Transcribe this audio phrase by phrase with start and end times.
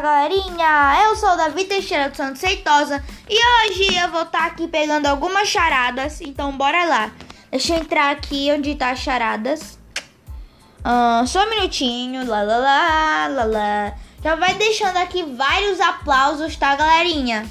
[0.00, 1.04] Olá, galerinha!
[1.04, 4.66] Eu sou o Davi Teixeira do Santos Seitosa e hoje eu vou estar tá aqui
[4.66, 7.10] pegando algumas charadas, então bora lá.
[7.50, 9.78] Deixa eu entrar aqui onde tá as charadas.
[10.78, 13.94] Uh, só um minutinho, lá, lá, lá, lá, lá.
[14.24, 17.46] Já vai deixando aqui vários aplausos, tá, galerinha?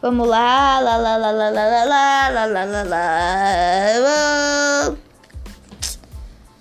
[0.00, 3.00] Vamos lá, lá, lá, lá, lá, lá, lá, lá, lá, lá, lá.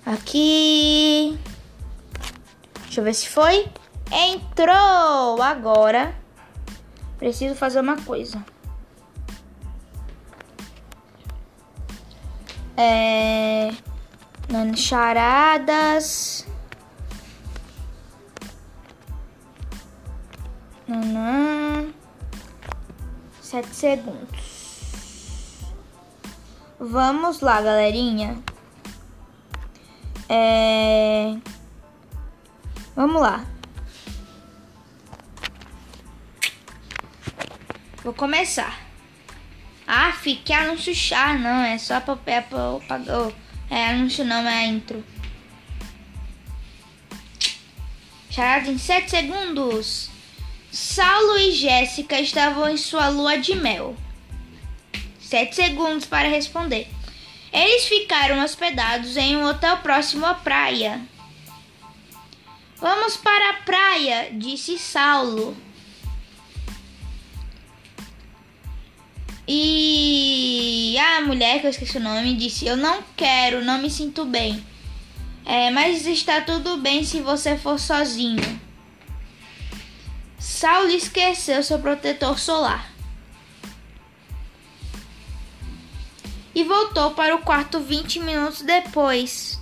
[0.08, 1.38] Aqui.
[2.86, 3.70] Deixa eu ver se foi.
[4.12, 5.42] Entrou!
[5.42, 6.14] Agora
[7.20, 8.44] preciso fazer uma coisa.
[12.78, 13.72] É.
[14.76, 16.48] Charadas.
[20.88, 21.94] Nanã.
[23.42, 24.60] Sete segundos.
[26.80, 28.42] Vamos lá, galerinha.
[30.30, 31.36] É.
[32.96, 33.46] Vamos lá.
[38.04, 38.80] Vou começar.
[39.86, 43.32] Ah, que anúncio chá, não, é só pra, é pra, pra,
[43.70, 45.04] é anúncio não, é intro.
[48.30, 50.10] Charada em 7 segundos.
[50.72, 53.98] Saulo e Jéssica estavam em sua lua de mel.
[55.20, 56.88] 7 segundos para responder.
[57.52, 61.02] Eles ficaram hospedados em um hotel próximo à praia.
[62.78, 65.58] Vamos para a praia, disse Saulo.
[69.52, 74.24] E a mulher, que eu esqueci o nome, disse: Eu não quero, não me sinto
[74.24, 74.64] bem.
[75.44, 78.62] É, mas está tudo bem se você for sozinho.
[80.38, 82.92] Saulo esqueceu seu protetor solar.
[86.54, 89.60] E voltou para o quarto 20 minutos depois.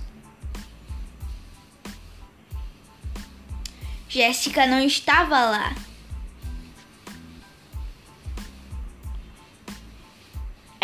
[4.06, 5.87] Jéssica não estava lá.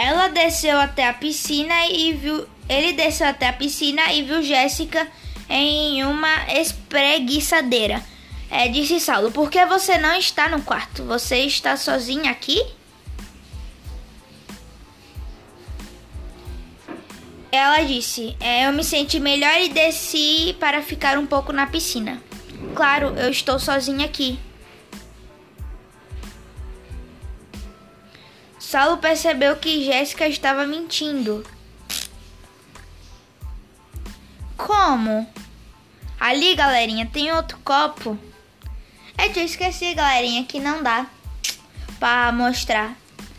[0.04, 2.46] Ela desceu até a piscina e viu.
[2.68, 5.08] Ele desceu até a piscina e viu Jéssica
[5.48, 8.04] em uma espreguiçadeira.
[8.50, 11.04] É, disse Saulo, por que você não está no quarto?
[11.04, 12.62] Você está sozinha aqui?
[17.50, 22.22] Ela disse, é, eu me senti melhor e desci para ficar um pouco na piscina.
[22.74, 24.38] Claro, eu estou sozinha aqui.
[28.74, 31.46] Saulo percebeu que Jéssica estava mentindo.
[34.56, 35.32] Como?
[36.18, 38.18] Ali, galerinha, tem outro copo.
[39.16, 41.06] É que eu esqueci, galerinha, que não dá
[42.00, 42.96] para mostrar.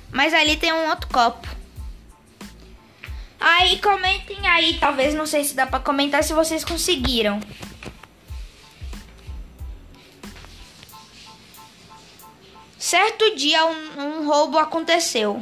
[0.10, 1.46] Mas ali tem um outro copo.
[3.38, 7.42] Aí comentem aí, talvez não sei se dá para comentar se vocês conseguiram.
[12.86, 15.42] Certo dia um, um, roubo aconteceu.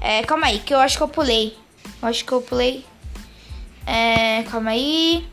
[0.00, 1.58] É, calma aí, que eu acho que eu pulei.
[2.00, 2.86] Eu acho que eu pulei.
[3.86, 5.28] É, calma aí.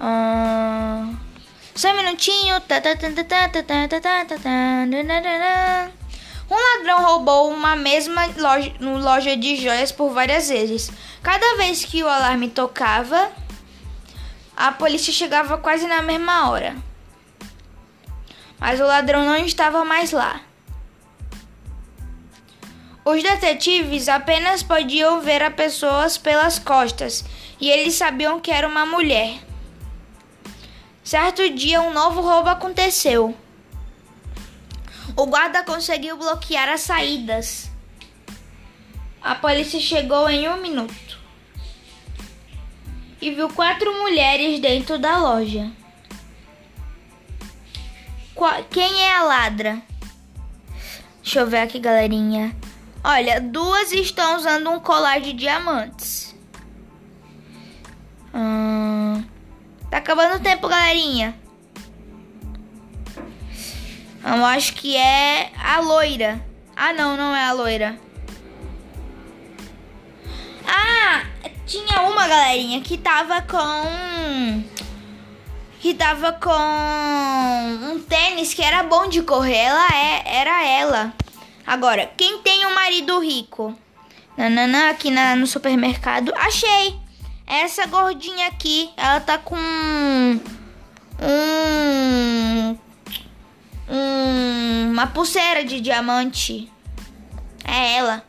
[0.00, 1.14] Uh,
[1.74, 2.54] só um minutinho.
[6.50, 10.90] Um ladrão roubou uma mesma loja, loja de joias por várias vezes.
[11.22, 13.30] Cada vez que o alarme tocava,
[14.56, 16.91] a polícia chegava quase na mesma hora
[18.62, 20.40] mas o ladrão não estava mais lá.
[23.04, 27.24] Os detetives apenas podiam ver as pessoas pelas costas
[27.60, 29.40] e eles sabiam que era uma mulher.
[31.02, 33.36] Certo dia, um novo roubo aconteceu.
[35.16, 37.68] O guarda conseguiu bloquear as saídas.
[39.20, 41.18] A polícia chegou em um minuto
[43.20, 45.81] e viu quatro mulheres dentro da loja.
[48.70, 49.82] Quem é a ladra?
[51.22, 52.54] Deixa eu ver aqui, galerinha.
[53.04, 56.34] Olha, duas estão usando um colar de diamantes.
[58.34, 59.24] Hum,
[59.90, 61.34] tá acabando o tempo, galerinha.
[64.24, 66.40] Eu acho que é a loira.
[66.76, 67.98] Ah, não, não é a loira.
[70.66, 71.24] Ah,
[71.66, 74.64] tinha uma galerinha que tava com
[75.82, 76.48] que tava com
[77.92, 79.56] um tênis que era bom de correr.
[79.56, 81.12] Ela é, era ela.
[81.66, 83.76] Agora, quem tem um marido rico?
[84.36, 86.32] Nanana, aqui na, no supermercado.
[86.36, 86.96] Achei!
[87.44, 90.40] Essa gordinha aqui, ela tá com um,
[91.20, 92.78] um
[94.92, 96.70] uma pulseira de diamante.
[97.64, 98.24] É ela.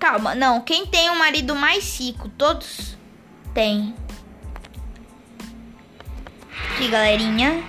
[0.00, 0.62] Calma, não.
[0.62, 2.30] Quem tem um marido mais rico?
[2.30, 2.96] Todos.
[3.52, 3.94] Tem.
[6.72, 7.62] Aqui, galerinha.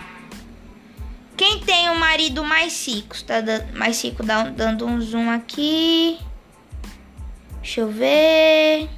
[1.36, 3.22] Quem tem o marido mais rico?
[3.26, 6.18] Tá dando, mais rico, dando um zoom aqui.
[7.62, 8.90] Deixa eu ver.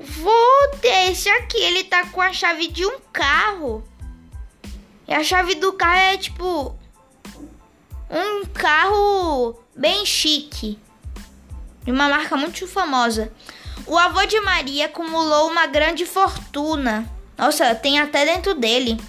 [0.00, 1.58] Vou ter esse aqui.
[1.58, 3.84] Ele tá com a chave de um carro.
[5.06, 6.76] E a chave do carro é tipo
[8.10, 10.76] um carro bem chique.
[11.88, 13.32] De uma marca muito famosa.
[13.86, 17.10] O avô de Maria acumulou uma grande fortuna.
[17.34, 19.00] Nossa, tem até dentro dele.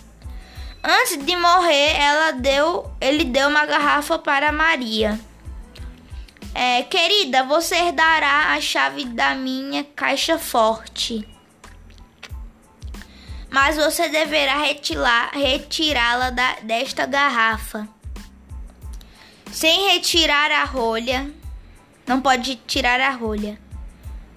[0.81, 5.19] Antes de morrer, ela deu, ele deu uma garrafa para Maria.
[6.55, 11.27] É, querida, você herdará a chave da minha caixa forte.
[13.49, 14.55] Mas você deverá
[15.33, 16.29] retirá-la
[16.61, 17.85] desta garrafa.
[19.51, 21.38] Sem retirar a rolha.
[22.09, 23.59] Não pode tirar a rolha.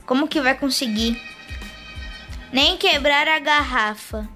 [0.05, 1.19] Como que vai conseguir?
[2.53, 4.29] Nem quebrar a garrafa.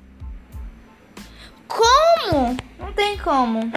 [1.69, 2.57] Como?
[2.79, 3.71] Não tem como.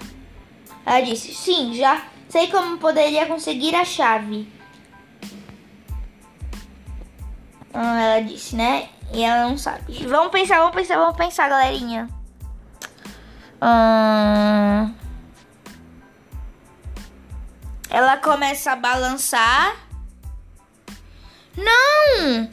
[0.86, 4.48] Ela disse: Sim, já sei como poderia conseguir a chave.
[7.74, 8.88] Ah, ela disse, né?
[9.12, 10.08] E ela não sabe.
[10.08, 12.08] Vamos pensar, vamos pensar, vamos pensar, galerinha.
[13.62, 14.99] Hum...
[17.90, 19.76] Ela começa a balançar.
[21.58, 22.50] Não!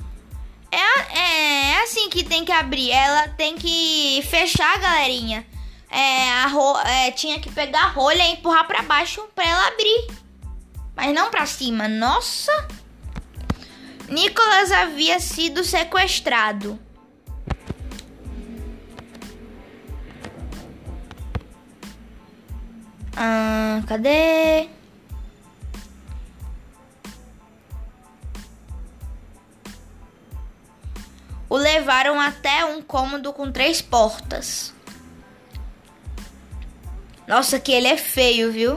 [0.71, 2.91] É, é, é, assim que tem que abrir.
[2.91, 5.47] Ela tem que fechar, galerinha.
[5.91, 9.69] É, a ro é, tinha que pegar a rolha e empurrar para baixo para ela
[9.69, 10.09] abrir.
[10.95, 11.87] Mas não para cima.
[11.87, 12.53] Nossa!
[14.09, 16.79] Nicolas havia sido sequestrado.
[23.17, 24.69] Ah, cadê?
[31.57, 34.75] O levaram até um cômodo com três portas.
[37.27, 38.77] Nossa, que ele é feio, viu?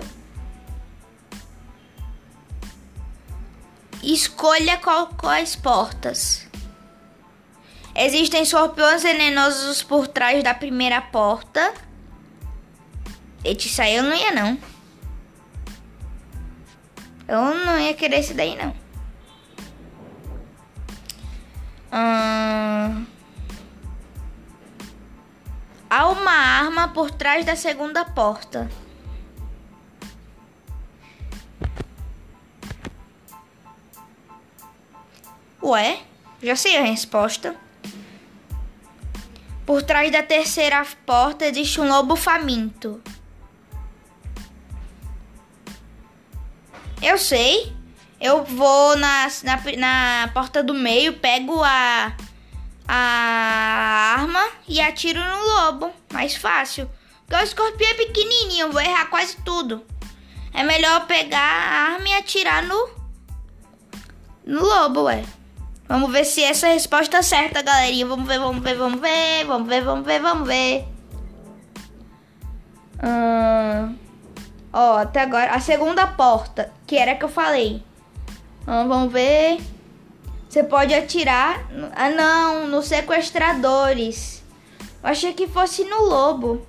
[4.02, 6.48] Escolha qual, quais portas.
[7.94, 11.74] Existem escorpiões venenosos por trás da primeira porta.
[13.44, 14.58] Esse sair eu não ia não.
[17.28, 18.74] Eu não ia querer esse daí não.
[21.92, 22.49] Hum...
[26.00, 28.72] Há uma arma por trás da segunda porta.
[35.62, 36.00] Ué,
[36.42, 37.54] já sei a resposta.
[39.66, 43.04] Por trás da terceira porta existe um lobo faminto.
[47.02, 47.75] Eu sei.
[48.22, 52.16] Eu vou na, na, na porta do meio, pego a,
[52.91, 55.91] a arma e atiro no lobo.
[56.12, 56.89] Mais fácil.
[57.27, 59.86] Porque o escorpião é pequenininho, vou errar quase tudo.
[60.51, 62.89] É melhor pegar a arma e atirar no,
[64.44, 65.24] no lobo, ué.
[65.88, 68.07] Vamos ver se essa é resposta certa, galerinha.
[68.07, 70.88] Vamos ver, vamos ver, vamos ver, vamos ver, vamos ver, vamos ver.
[73.03, 73.97] Hum...
[74.71, 77.83] Ó, até agora, a segunda porta, que era a que eu falei.
[78.68, 79.59] Hum, vamos ver.
[80.49, 81.63] Você pode atirar.
[81.95, 84.44] Ah, não, nos sequestradores.
[85.03, 86.65] Eu achei que fosse no lobo.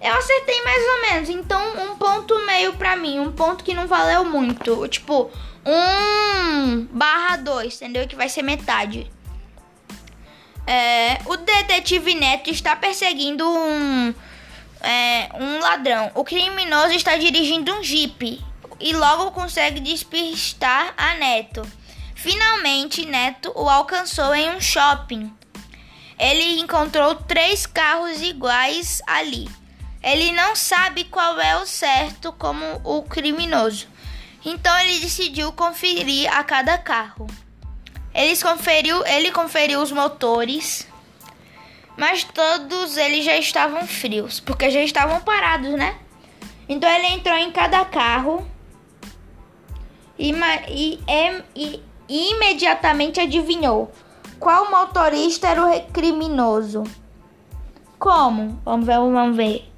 [0.00, 1.28] Eu acertei mais ou menos.
[1.30, 3.18] Então, um ponto meio pra mim.
[3.18, 4.86] Um ponto que não valeu muito.
[4.86, 5.32] Tipo,
[5.66, 8.06] 1 barra 2, entendeu?
[8.06, 9.10] Que vai ser metade.
[10.64, 14.14] É, o detetive Neto está perseguindo um,
[14.80, 16.12] é, um ladrão.
[16.14, 18.40] O criminoso está dirigindo um jipe
[18.78, 21.66] e logo consegue despistar a Neto.
[22.24, 25.30] Finalmente, Neto o alcançou em um shopping.
[26.18, 29.46] Ele encontrou três carros iguais ali.
[30.02, 33.86] Ele não sabe qual é o certo como o criminoso.
[34.42, 37.26] Então ele decidiu conferir a cada carro.
[38.14, 40.88] Ele conferiu, ele conferiu os motores,
[41.94, 45.94] mas todos eles já estavam frios, porque já estavam parados, né?
[46.70, 48.50] Então ele entrou em cada carro
[50.18, 50.32] e,
[50.70, 51.00] e,
[51.54, 53.90] e, imediatamente adivinhou
[54.38, 56.84] qual motorista era o criminoso.
[57.98, 58.60] Como?
[58.64, 59.70] Vamos ver, vamos ver.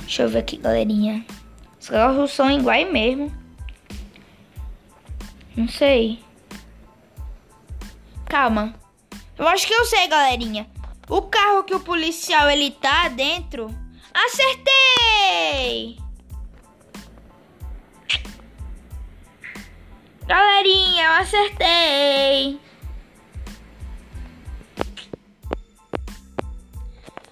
[0.00, 1.24] Deixa eu ver aqui, galerinha.
[1.80, 3.32] Os carros são iguais mesmo.
[5.56, 6.20] Não sei.
[8.26, 8.74] Calma.
[9.38, 10.66] Eu acho que eu sei, galerinha.
[11.08, 13.74] O carro que o policial ele tá dentro.
[14.14, 16.05] Acertei!
[20.26, 22.60] Galerinha, eu acertei!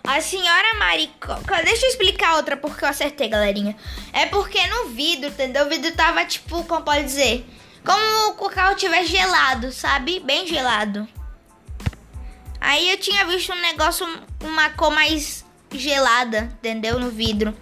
[0.07, 1.35] A senhora Maricó.
[1.65, 3.75] Deixa eu explicar outra porque eu acertei, galerinha.
[4.13, 5.67] É porque no vidro, entendeu?
[5.67, 7.45] O vidro tava tipo, como pode dizer?
[7.85, 10.21] Como o carro tiver gelado, sabe?
[10.21, 11.09] Bem gelado.
[12.61, 14.07] Aí eu tinha visto um negócio,
[14.41, 17.01] uma cor mais gelada, entendeu?
[17.01, 17.55] No vidro.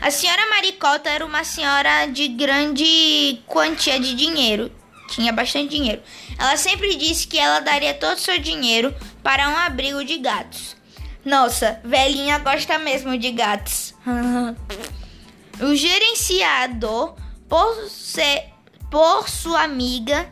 [0.00, 4.72] A senhora Maricota era uma senhora de grande quantia de dinheiro.
[5.10, 6.00] Tinha bastante dinheiro.
[6.38, 10.74] Ela sempre disse que ela daria todo o seu dinheiro para um abrigo de gatos.
[11.22, 13.94] Nossa, velhinha gosta mesmo de gatos.
[15.60, 17.14] o gerenciador,
[17.46, 18.44] por, ser,
[18.90, 20.26] por sua amiga,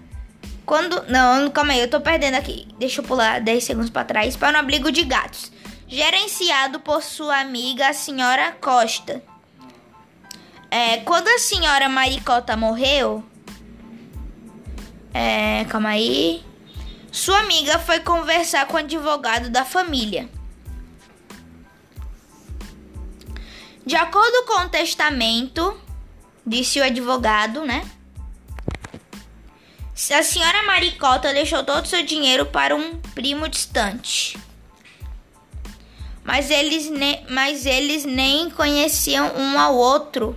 [0.65, 1.05] quando.
[1.09, 2.67] Não, calma aí, eu tô perdendo aqui.
[2.79, 4.35] Deixa eu pular 10 segundos para trás.
[4.35, 5.53] Para um abrigo de gatos.
[5.87, 9.23] Gerenciado por sua amiga, a senhora Costa.
[10.71, 13.25] É, quando a senhora Maricota morreu.
[15.13, 16.45] É, calma aí.
[17.11, 20.29] Sua amiga foi conversar com o advogado da família.
[23.85, 25.81] De acordo com o testamento,
[26.47, 27.89] disse o advogado, né?
[30.17, 34.39] A senhora Maricota deixou todo o seu dinheiro para um primo distante.
[36.23, 36.91] Mas eles,
[37.31, 40.37] mas eles nem conheciam um ao outro.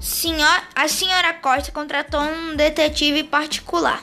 [0.00, 4.02] Senhor, a senhora Costa contratou um detetive particular.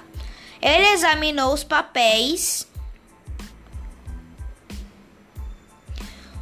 [0.62, 2.68] Ele examinou os papéis.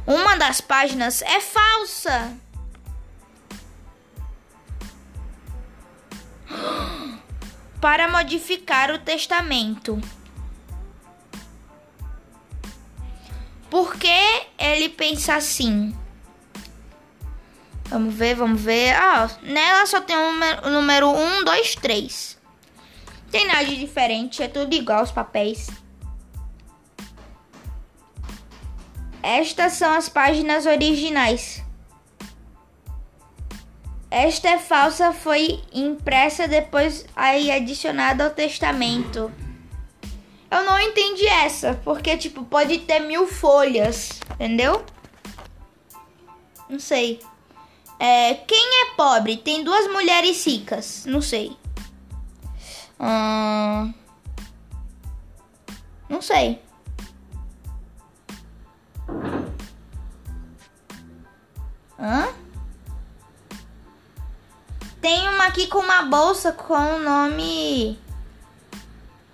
[0.06, 2.36] Uma das páginas é falsa.
[7.80, 9.98] Para modificar o testamento.
[13.70, 15.96] Por que ele pensa assim?
[17.88, 18.94] Vamos ver, vamos ver.
[18.94, 22.38] Ah, nela só tem um número 1, 2, 3.
[23.30, 25.68] Tem nada de diferente, é tudo igual os papéis.
[29.22, 31.62] Estas são as páginas originais.
[34.10, 39.32] Esta é falsa, foi impressa depois aí adicionada ao testamento.
[40.50, 44.84] Eu não entendi essa, porque tipo, pode ter mil folhas, entendeu?
[46.68, 47.20] Não sei.
[47.98, 49.36] É, quem é pobre?
[49.36, 51.04] Tem duas mulheres ricas.
[51.06, 51.56] Não sei.
[53.00, 53.92] Hum,
[56.08, 56.62] não sei.
[61.98, 62.28] Hã?
[65.00, 67.98] Tem uma aqui com uma bolsa com o nome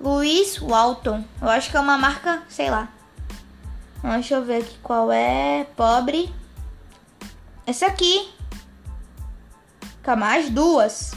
[0.01, 1.25] Louis Walton.
[1.41, 2.89] Eu acho que é uma marca, sei lá.
[4.03, 5.65] Deixa eu ver aqui qual é.
[5.77, 6.33] Pobre.
[7.67, 8.29] Essa aqui.
[10.03, 11.13] Calma, as duas.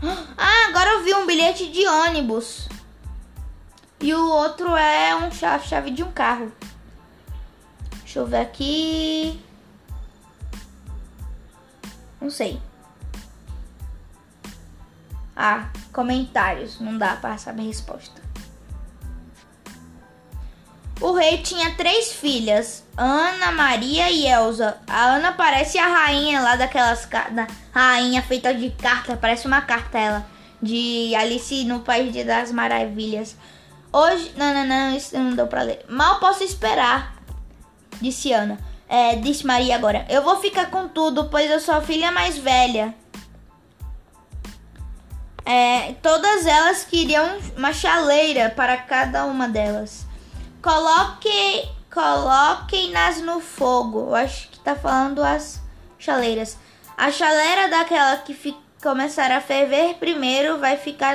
[0.00, 2.68] Ah, agora eu vi um bilhete de ônibus.
[4.00, 6.52] E o outro é um chave, chave de um carro.
[7.98, 9.42] Deixa eu ver aqui.
[12.20, 12.62] Não sei.
[15.34, 16.78] Ah, comentários.
[16.78, 18.27] Não dá para saber a resposta.
[21.00, 24.78] O rei tinha três filhas, Ana, Maria e Elsa.
[24.88, 29.96] A Ana parece a rainha lá daquelas da rainha feita de carta, parece uma carta
[29.96, 30.26] ela
[30.60, 33.36] de Alice no País das Maravilhas.
[33.92, 35.84] Hoje, não, não, não, isso não deu para ler.
[35.88, 37.14] Mal posso esperar,
[38.00, 38.58] disse Ana.
[38.88, 40.04] É, disse Maria agora.
[40.08, 42.94] Eu vou ficar com tudo, pois eu sou a filha mais velha.
[45.44, 50.07] É, todas elas queriam uma chaleira para cada uma delas.
[50.62, 54.00] Coloque, coloquem-nas no fogo.
[54.00, 55.60] Eu acho que tá falando as
[55.98, 56.58] chaleiras.
[56.96, 61.14] A chaleira daquela que começar a ferver primeiro vai ficar.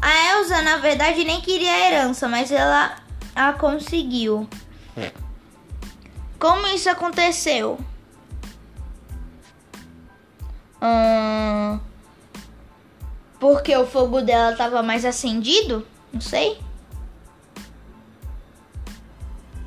[0.00, 2.96] A Elsa, na verdade, nem queria a herança, mas ela
[3.34, 4.48] a conseguiu.
[6.38, 7.78] Como isso aconteceu?
[10.80, 11.80] Hum,
[13.40, 15.86] porque o fogo dela estava mais acendido?
[16.12, 16.60] Não sei.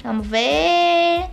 [0.03, 1.29] Vamos ver.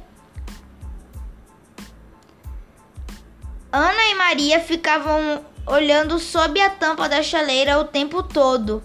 [3.73, 8.83] Ana e Maria ficavam olhando sob a tampa da chaleira o tempo todo.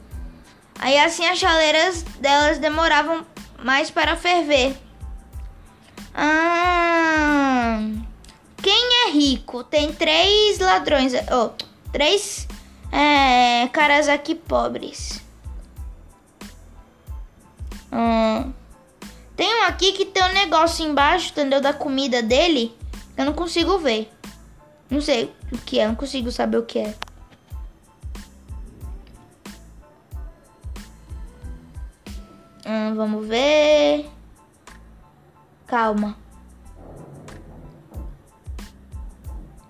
[0.80, 3.26] Aí assim as chaleiras delas demoravam
[3.64, 4.78] mais para ferver.
[6.14, 7.80] Ah,
[8.62, 9.64] quem é rico?
[9.64, 11.52] Tem três ladrões, oh,
[11.92, 12.48] três
[12.92, 15.24] é, caras aqui pobres.
[17.92, 18.63] Hum.
[19.36, 21.60] Tem um aqui que tem um negócio embaixo, entendeu?
[21.60, 22.76] Da comida dele.
[23.18, 24.12] Eu não consigo ver.
[24.90, 26.96] Não sei o que é, não consigo saber o que é.
[32.66, 34.10] Hum, vamos ver.
[35.66, 36.16] Calma.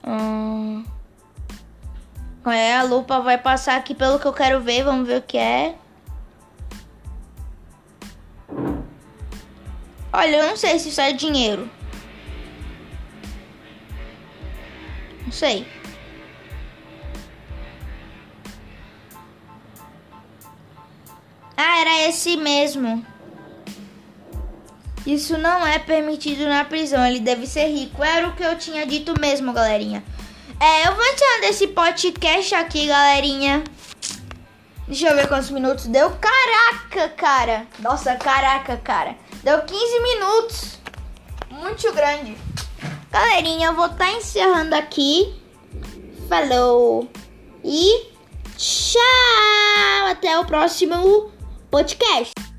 [0.06, 0.86] Hum.
[2.46, 4.84] É, a lupa vai passar aqui pelo que eu quero ver.
[4.84, 5.76] Vamos ver o que é.
[10.16, 11.68] Olha, eu não sei se isso é dinheiro.
[15.24, 15.68] Não sei.
[21.58, 23.04] Ah, era esse mesmo.
[25.04, 27.04] Isso não é permitido na prisão.
[27.04, 28.04] Ele deve ser rico.
[28.04, 30.04] Era o que eu tinha dito mesmo, galerinha.
[30.60, 33.64] É, eu vou encerrando esse podcast aqui, galerinha.
[34.88, 36.12] Deixa eu ver quantos minutos deu.
[36.12, 37.68] Caraca, cara.
[37.80, 39.23] Nossa, caraca, cara.
[39.44, 40.80] Deu 15 minutos.
[41.50, 42.38] Muito grande.
[43.12, 45.36] Galerinha, eu vou estar tá encerrando aqui.
[46.30, 47.10] Falou.
[47.62, 48.08] E
[48.58, 50.08] tchau.
[50.08, 51.30] Até o próximo
[51.70, 52.53] podcast.